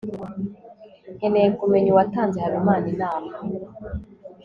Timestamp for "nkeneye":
1.17-1.49